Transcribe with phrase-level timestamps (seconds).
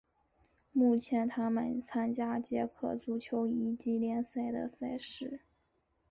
[0.71, 5.41] 目前他们参加捷克足球乙级联赛的赛事。